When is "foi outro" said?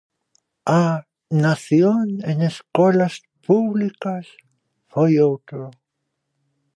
4.93-5.63